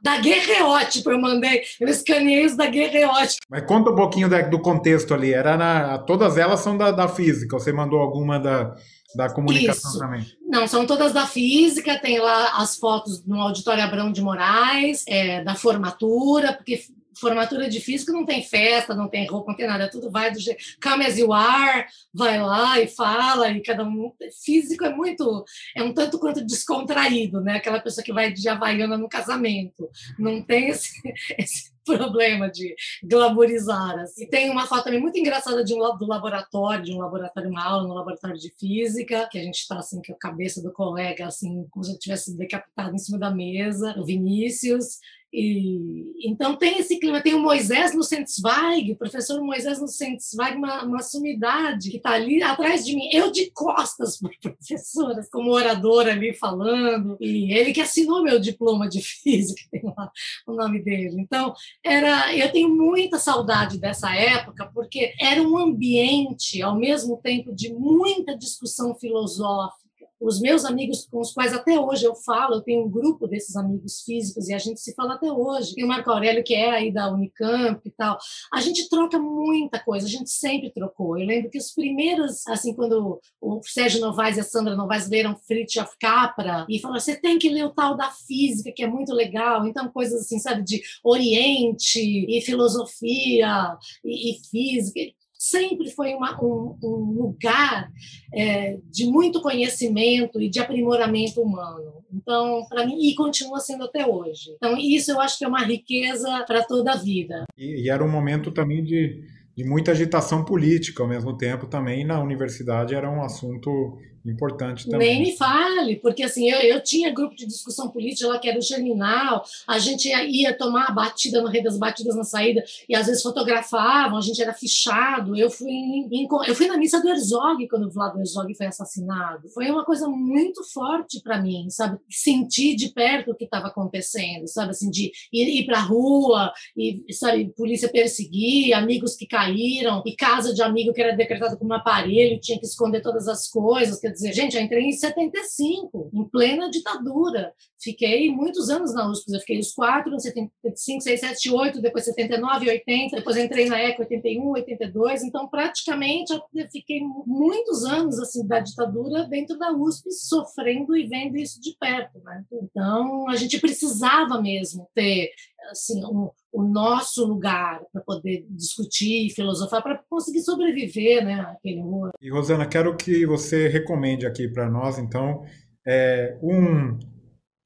[0.00, 3.44] da guerreótipo, eu mandei, eu escaneei os da guerreótipo.
[3.50, 5.34] Mas conta um pouquinho da, do contexto ali.
[5.34, 7.58] Era na, todas elas são da, da física.
[7.58, 8.74] Você mandou alguma da,
[9.16, 9.98] da comunicação Isso.
[9.98, 10.24] também?
[10.46, 11.98] Não, são todas da física.
[11.98, 16.80] Tem lá as fotos no Auditório Abrão de Moraes, é, da formatura, porque
[17.18, 20.38] formatura de físico não tem festa, não tem roupa, não tem nada, tudo vai do
[20.38, 20.62] jeito.
[20.82, 24.12] Come as you are, vai lá e fala, e cada um.
[24.44, 25.44] Físico é muito.
[25.76, 27.56] É um tanto quanto descontraído, né?
[27.56, 29.88] Aquela pessoa que vai de Havaiana no casamento.
[30.18, 30.90] Não tem esse,
[31.38, 33.98] esse problema de glamorizar.
[34.00, 34.26] Assim.
[34.28, 37.88] Tem uma foto também muito engraçada de um, do laboratório, de um laboratório, uma aula
[37.88, 41.66] no laboratório de física, que a gente está assim, com a cabeça do colega, assim,
[41.70, 44.98] como se ele tivesse decapitado em cima da mesa, o Vinícius,
[45.32, 51.02] E, então tem esse clima, tem o Moisés Lucenzweig, o professor Moisés Lucenzweig, uma, uma
[51.02, 56.32] sumidade que está ali atrás de mim, eu de costas para professora, como oradora ali
[56.32, 60.10] falando, e ele que assinou meu diploma de física, tem lá
[60.46, 61.20] o nome dele.
[61.20, 61.52] Então,
[61.84, 67.72] era, eu tenho muita saudade dessa época, porque era um ambiente, ao mesmo tempo, de
[67.72, 69.87] muita discussão filosófica,
[70.20, 73.56] os meus amigos com os quais até hoje eu falo, eu tenho um grupo desses
[73.56, 75.74] amigos físicos e a gente se fala até hoje.
[75.74, 78.18] Tem o Marco Aurélio, que é aí da Unicamp e tal.
[78.52, 81.18] A gente troca muita coisa, a gente sempre trocou.
[81.18, 85.36] Eu lembro que os primeiros, assim, quando o Sérgio Novaes e a Sandra Novaes leram
[85.36, 89.12] Fritjof Capra e falaram: você tem que ler o tal da física, que é muito
[89.12, 89.66] legal.
[89.66, 95.00] Então, coisas assim, sabe, de Oriente e filosofia e, e física
[95.48, 97.90] sempre foi uma, um, um, lugar
[98.32, 102.04] é, de muito conhecimento e de aprimoramento humano.
[102.12, 104.52] Então, para mim, e continua sendo até hoje.
[104.56, 107.44] Então, isso eu acho que é uma riqueza para toda a vida.
[107.56, 109.20] E, e, era um momento também de,
[109.56, 115.20] de muita agitação política ao mesmo tempo também na universidade era um assunto Importante também.
[115.20, 118.58] Nem me fale, porque assim, eu, eu tinha grupo de discussão política lá que era
[118.58, 122.62] o Germinal, a gente ia, ia tomar a batida no Rei das Batidas na saída
[122.88, 125.36] e às vezes fotografavam, a gente era fichado.
[125.36, 128.66] Eu fui, em, em, eu fui na missa do Herzog quando o Vlado Herzog foi
[128.66, 129.48] assassinado.
[129.50, 131.98] Foi uma coisa muito forte para mim, sabe?
[132.10, 134.70] Sentir de perto o que estava acontecendo, sabe?
[134.70, 140.14] Assim, de ir, ir para a rua e, sabe, polícia perseguir, amigos que caíram e
[140.14, 144.00] casa de amigo que era decretado como aparelho, tinha que esconder todas as coisas.
[144.08, 147.52] Quer dizer, gente, eu entrei em 75, em plena ditadura.
[147.78, 149.30] Fiquei muitos anos na USP.
[149.30, 154.00] Eu fiquei os quatro, 75, 6, 7, 8, depois 79, 80, depois entrei na ECA
[154.00, 155.24] 81, 82.
[155.24, 156.40] Então, praticamente, eu
[156.72, 162.18] fiquei muitos anos assim da ditadura dentro da USP, sofrendo e vendo isso de perto.
[162.20, 162.44] Né?
[162.50, 165.30] Então, a gente precisava mesmo ter
[165.70, 171.80] assim um, o nosso lugar para poder discutir e filosofar para conseguir sobreviver né aquele
[171.80, 172.10] humor.
[172.20, 175.44] E Rosana, quero que você recomende aqui para nós então
[175.86, 176.98] é, um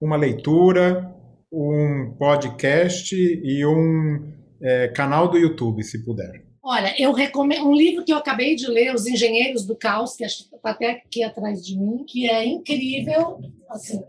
[0.02, 1.14] uma leitura,
[1.52, 6.44] um podcast e um é, canal do YouTube, se puder.
[6.60, 10.24] Olha, eu recomendo um livro que eu acabei de ler, Os Engenheiros do Caos, que
[10.24, 13.40] está até aqui atrás de mim, que é incrível.
[13.72, 14.02] Assim,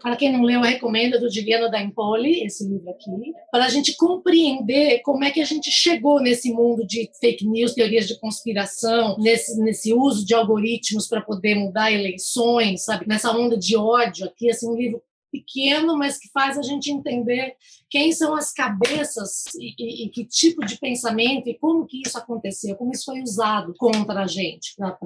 [0.00, 3.10] para quem não leu, eu recomendo do Juliano da Empoli, esse livro aqui,
[3.50, 7.72] para a gente compreender como é que a gente chegou nesse mundo de fake news,
[7.72, 13.08] teorias de conspiração, nesse, nesse uso de algoritmos para poder mudar eleições, sabe?
[13.08, 17.56] Nessa onda de ódio aqui, assim, um livro pequeno, mas que faz a gente entender
[17.94, 22.18] quem são as cabeças e, e, e, que tipo de pensamento e como que isso
[22.18, 24.98] aconteceu, como isso foi usado contra a gente para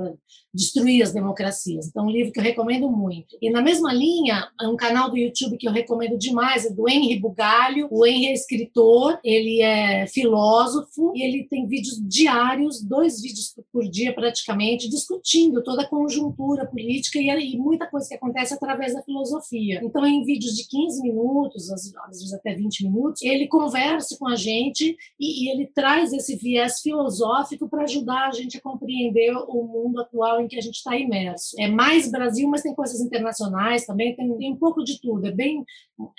[0.55, 1.87] destruir as democracias.
[1.87, 3.37] Então, um livro que eu recomendo muito.
[3.43, 7.21] E na mesma linha, um canal do YouTube que eu recomendo demais é do Henry
[7.21, 7.89] Bugalho.
[7.91, 13.87] O Henry é escritor, ele é filósofo e ele tem vídeos diários, dois vídeos por
[13.87, 19.03] dia praticamente, discutindo toda a conjuntura política e, e muita coisa que acontece através da
[19.03, 19.83] filosofia.
[19.85, 24.37] Então, em vídeos de 15 minutos, às vezes até 20 minutos, ele conversa com a
[24.37, 29.63] gente e, e ele traz esse viés filosófico para ajudar a gente a compreender o
[29.65, 31.57] mundo atual em que a gente está imerso.
[31.59, 35.27] É mais Brasil, mas tem coisas internacionais também, tem, tem um pouco de tudo.
[35.27, 35.65] É bem,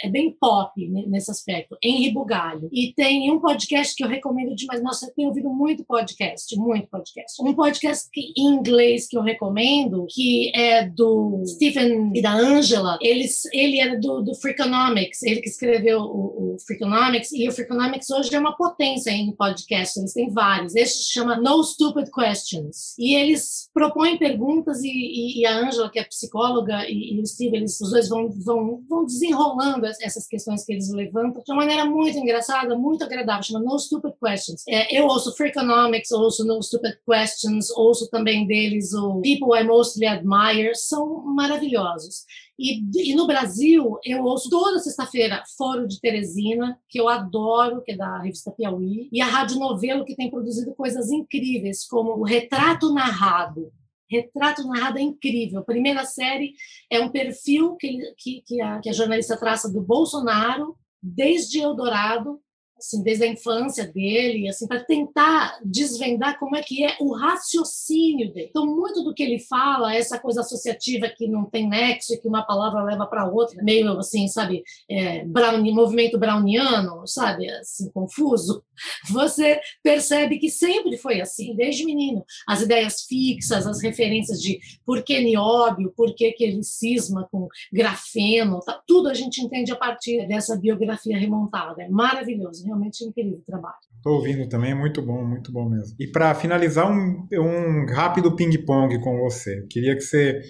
[0.01, 0.71] é bem pop
[1.07, 1.77] nesse aspecto.
[1.83, 2.69] Henri Bugalho.
[2.71, 4.81] E tem um podcast que eu recomendo demais.
[4.81, 7.41] Nossa, eu tenho ouvido muito podcast, muito podcast.
[7.41, 12.97] Um podcast que, em inglês que eu recomendo, que é do Stephen e da Angela.
[13.01, 18.09] Eles, ele era do, do Freakonomics, ele que escreveu o, o Freakonomics, e o Freakonomics
[18.09, 20.75] hoje é uma potência em podcast, eles têm vários.
[20.75, 22.95] Esse se chama No Stupid Questions.
[22.97, 27.25] E eles propõem perguntas e, e, e a Angela, que é psicóloga, e, e o
[27.25, 29.68] Steve, os dois vão, vão, vão desenrolando
[30.01, 34.13] essas questões que eles levantam de uma maneira muito engraçada, muito agradável, chama No Stupid
[34.23, 34.63] Questions.
[34.67, 40.05] É, eu ouço Freakonomics, ouço No Stupid Questions, ouço também deles o People I Mostly
[40.05, 42.25] Admire, são maravilhosos.
[42.59, 47.93] E, e, no Brasil, eu ouço toda sexta-feira Fórum de Teresina, que eu adoro, que
[47.93, 52.23] é da revista Piauí, e a Rádio Novelo, que tem produzido coisas incríveis, como o
[52.23, 53.71] Retrato Narrado.
[54.09, 55.59] Retrato Narrado é incrível.
[55.59, 56.53] A primeira série
[56.89, 62.41] é um perfil que, que, que, a, que a jornalista traça do Bolsonaro, desde Eldorado,
[62.79, 68.33] assim, desde a infância dele, assim, para tentar desvendar como é que é o raciocínio
[68.33, 68.47] dele.
[68.49, 72.43] Então, muito do que ele fala, essa coisa associativa que não tem nexo, que uma
[72.43, 78.63] palavra leva para outra, meio assim, sabe, é, brownie, movimento browniano, sabe, assim, confuso,
[79.09, 82.23] você percebe que sempre foi assim, desde menino.
[82.47, 87.47] As ideias fixas, as referências de por que nióbio, por que, que ele cisma com
[87.71, 91.83] grafeno, tá, tudo a gente entende a partir dessa biografia remontada.
[91.83, 93.75] É maravilhoso realmente incrível o trabalho.
[93.97, 95.95] Estou ouvindo também, é muito bom, muito bom mesmo.
[95.99, 99.65] E para finalizar, um, um rápido ping-pong com você.
[99.69, 100.41] Queria que você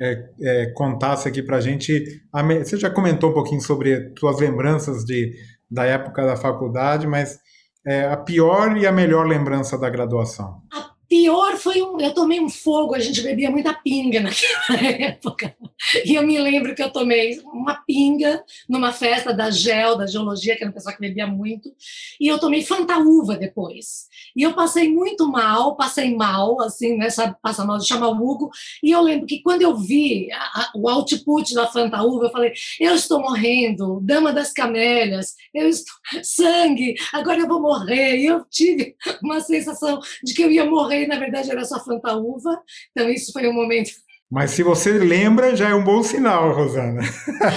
[0.00, 2.22] é, é, contasse aqui para a gente.
[2.64, 5.34] Você já comentou um pouquinho sobre suas lembranças de,
[5.70, 7.38] da época da faculdade, mas
[7.86, 10.62] é, a pior e a melhor lembrança da graduação?
[10.72, 11.98] A Pior foi um.
[11.98, 15.56] Eu tomei um fogo, a gente bebia muita pinga naquela época.
[16.04, 20.54] E eu me lembro que eu tomei uma pinga numa festa da GEL, da geologia,
[20.54, 21.72] que era uma pessoa que bebia muito,
[22.20, 24.06] e eu tomei fantaúva depois.
[24.36, 27.08] E eu passei muito mal, passei mal, assim, né?
[27.08, 28.50] Sabe, passa mal, chama o Hugo.
[28.82, 32.52] E eu lembro que quando eu vi a, a, o output da fantaúva, eu falei:
[32.78, 35.94] eu estou morrendo, dama das camélias, eu estou.
[36.22, 38.18] sangue, agora eu vou morrer.
[38.18, 41.82] E eu tive uma sensação de que eu ia morrer aí, na verdade, era só
[41.84, 42.60] fantaúva.
[42.90, 43.90] Então, isso foi um momento.
[44.30, 47.00] Mas se você lembra, já é um bom sinal, Rosana.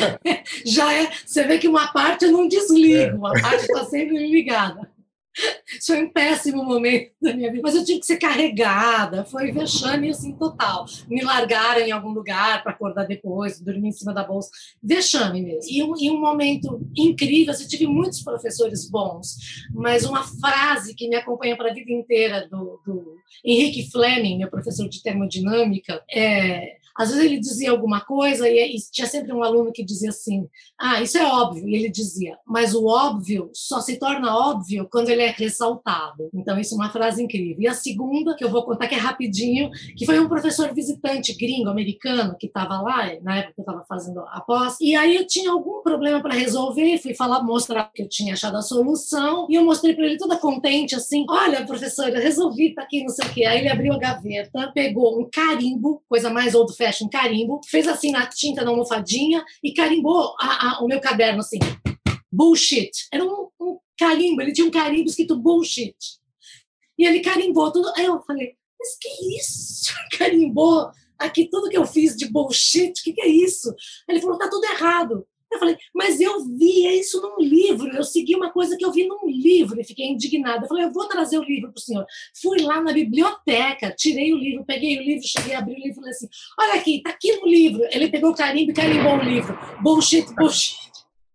[0.66, 1.10] já é.
[1.26, 4.90] Você vê que uma parte eu não desligo, uma parte está sempre ligada.
[5.86, 10.10] Foi um péssimo momento da minha vida, mas eu tive que ser carregada, foi vexame
[10.10, 10.86] assim total.
[11.08, 14.50] Me largaram em algum lugar para acordar depois, dormir em cima da bolsa,
[14.84, 15.72] vexame mesmo.
[15.72, 19.38] E um, e um momento incrível, assim, eu tive muitos professores bons,
[19.74, 24.50] mas uma frase que me acompanha para a vida inteira do, do Henrique Fleming, meu
[24.50, 29.44] professor de termodinâmica, é às vezes ele dizia alguma coisa e, e, tinha sempre um
[29.44, 30.48] aluno que dizia assim:
[30.80, 31.68] Ah, isso é óbvio.
[31.68, 36.30] E ele dizia: Mas o óbvio só se torna óbvio quando ele é ressaltado.
[36.34, 37.62] Então, isso é uma frase incrível.
[37.62, 41.34] E a segunda, que eu vou contar que é rapidinho, que foi um professor visitante
[41.36, 45.16] gringo americano que estava lá, na época que eu estava fazendo a pós, e aí
[45.16, 49.48] eu tinha algum problema para resolver, fui falar, mostrar que eu tinha achado a solução,
[49.50, 53.26] e eu mostrei para ele toda contente, assim: Olha, professor, resolvi, tá aqui, não sei
[53.26, 53.46] o quê.
[53.46, 57.88] Aí ele abriu a gaveta, pegou um carimbo, coisa mais old fecha um carimbo, fez
[57.88, 61.60] assim na tinta, na almofadinha e carimbou a, a, o meu caderno assim.
[62.32, 62.90] Bullshit.
[63.14, 65.96] Era um, um carimbo, ele tinha um carimbo escrito bullshit.
[66.98, 67.92] E ele carimbou tudo.
[67.96, 69.94] Aí eu falei, mas que isso?
[70.18, 70.90] Carimbou
[71.20, 73.70] aqui tudo que eu fiz de bullshit, o que, que é isso?
[74.10, 75.28] Aí ele falou, tá tudo errado.
[75.52, 79.06] Eu falei, mas eu vi isso num livro, eu segui uma coisa que eu vi
[79.06, 80.64] num livro e fiquei indignada.
[80.64, 82.06] Eu falei, eu vou trazer o livro para o senhor.
[82.42, 85.96] Fui lá na biblioteca, tirei o livro, peguei o livro, cheguei, abri o livro e
[85.96, 86.28] falei assim:
[86.60, 87.82] olha aqui, está aqui no livro.
[87.92, 89.58] Ele pegou o carimbo e carimbou o livro.
[89.82, 90.78] Bullshit, bullshit.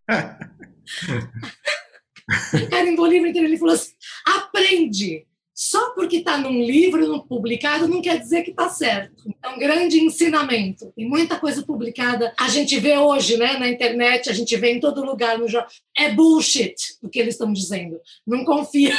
[2.69, 3.47] carimbou o livro inteiro.
[3.47, 3.91] Ele falou assim:
[4.25, 5.25] aprende
[5.59, 9.23] só porque está num livro publicado não quer dizer que está certo.
[9.43, 10.93] É um grande ensinamento.
[10.95, 12.31] Tem muita coisa publicada.
[12.39, 15.67] A gente vê hoje né, na internet, a gente vê em todo lugar no jornal.
[15.97, 17.99] É bullshit o que eles estão dizendo.
[18.25, 18.93] Não confia.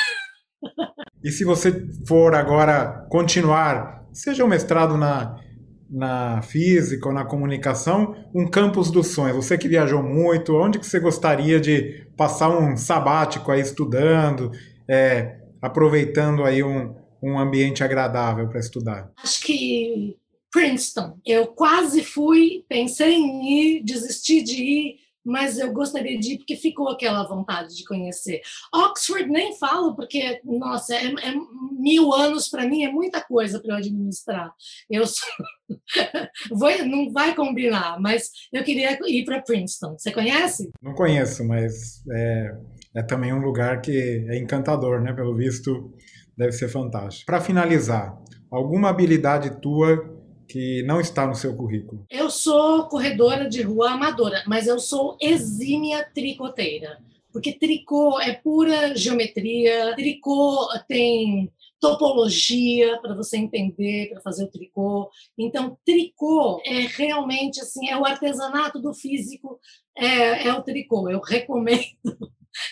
[1.23, 5.37] E se você for agora continuar, seja um mestrado na,
[5.91, 9.37] na física ou na comunicação, um campus dos sonhos.
[9.37, 14.53] Você que viajou muito, onde que você gostaria de passar um sabático aí estudando?
[14.89, 19.13] É, aproveitando aí um, um ambiente agradável para estudar?
[19.23, 20.17] Acho que
[20.51, 21.19] Princeton.
[21.27, 26.57] Eu quase fui, pensei em ir, desisti de ir, mas eu gostaria de ir porque
[26.57, 28.41] ficou aquela vontade de conhecer.
[28.75, 31.35] Oxford nem falo, porque, nossa, é, é
[31.79, 34.53] mil anos para mim, é muita coisa para eu administrar.
[34.89, 35.29] Eu sou...
[36.51, 39.99] Vou, não vai combinar, mas eu queria ir para Princeton.
[39.99, 40.71] Você conhece?
[40.81, 42.57] Não conheço, mas é,
[42.95, 45.13] é também um lugar que é encantador, né?
[45.13, 45.93] Pelo visto,
[46.37, 47.27] deve ser fantástico.
[47.27, 48.19] Para finalizar,
[48.51, 50.17] alguma habilidade tua
[50.49, 52.07] que não está no seu currículo?
[52.11, 56.99] Eu sou corredora de rua amadora, mas eu sou exímia tricoteira.
[57.31, 65.11] Porque tricô é pura geometria, tricô tem topologia para você entender, para fazer o tricô.
[65.37, 69.61] Então, tricô é realmente assim, é o artesanato do físico,
[69.97, 71.09] é, é o tricô.
[71.09, 71.85] Eu recomendo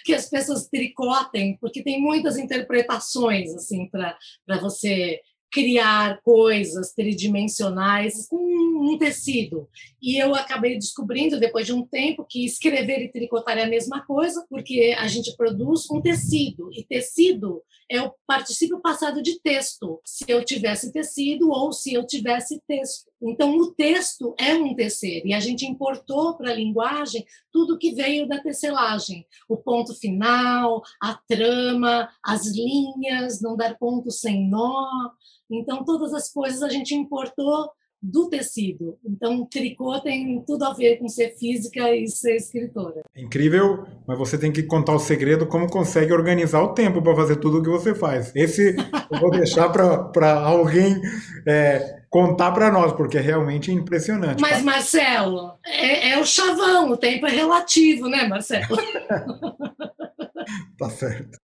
[0.06, 4.16] que as pessoas tricotem, porque tem muitas interpretações assim para
[4.60, 9.68] você criar coisas tridimensionais com um tecido.
[10.00, 14.04] E eu acabei descobrindo, depois de um tempo, que escrever e tricotar é a mesma
[14.04, 20.00] coisa, porque a gente produz um tecido, e tecido é o particípio passado de texto,
[20.04, 23.10] se eu tivesse tecido ou se eu tivesse texto.
[23.20, 27.94] Então, o texto é um tecer, e a gente importou para a linguagem tudo que
[27.94, 35.10] veio da tecelagem: o ponto final, a trama, as linhas, não dar ponto sem nó.
[35.50, 37.70] Então, todas as coisas a gente importou
[38.06, 38.98] do tecido.
[39.04, 43.02] Então, tricô tem tudo a ver com ser física e ser escritora.
[43.16, 47.36] Incrível, mas você tem que contar o segredo como consegue organizar o tempo para fazer
[47.36, 48.32] tudo o que você faz.
[48.34, 48.76] Esse
[49.10, 51.00] eu vou deixar para alguém
[51.46, 54.40] é, contar para nós, porque é realmente impressionante.
[54.40, 58.76] Mas, Marcelo, é, é o chavão, o tempo é relativo, né, Marcelo?
[60.78, 61.38] tá certo.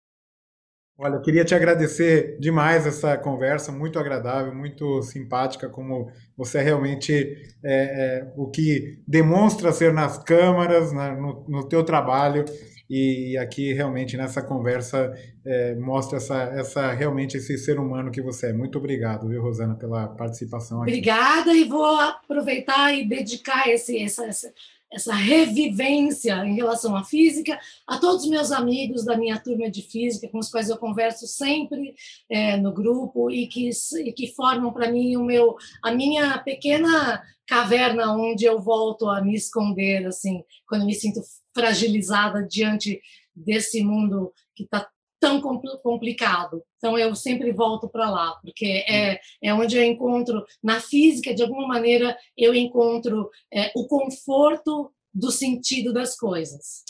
[1.02, 6.62] Olha, eu queria te agradecer demais essa conversa, muito agradável, muito simpática, como você é
[6.62, 12.44] realmente é, é, o que demonstra ser nas câmaras, na, no, no teu trabalho,
[12.90, 15.10] e aqui realmente nessa conversa
[15.42, 18.52] é, mostra essa, essa realmente esse ser humano que você é.
[18.52, 20.90] Muito obrigado, viu, Rosana, pela participação aqui.
[20.90, 24.52] Obrigada e vou aproveitar e dedicar esse, essa, essa
[24.92, 29.82] essa revivência em relação à física, a todos os meus amigos da minha turma de
[29.82, 31.94] física, com os quais eu converso sempre
[32.28, 33.70] é, no grupo e que,
[34.04, 39.20] e que formam para mim o meu, a minha pequena caverna onde eu volto a
[39.20, 41.20] me esconder, assim, quando me sinto
[41.54, 43.00] fragilizada diante
[43.34, 44.88] desse mundo que está
[45.20, 45.40] tão
[45.82, 46.62] complicado.
[46.78, 51.42] Então eu sempre volto para lá, porque é, é onde eu encontro, na física, de
[51.42, 56.82] alguma maneira, eu encontro é, o conforto do sentido das coisas.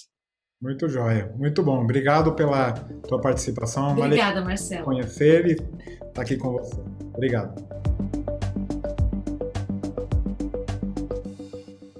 [0.62, 1.82] Muito jóia, muito bom.
[1.82, 2.72] Obrigado pela
[3.08, 3.92] tua participação.
[3.92, 4.84] Obrigada, Marcelo.
[4.84, 6.78] Conhecer e estar tá aqui com você.
[7.14, 7.89] Obrigado.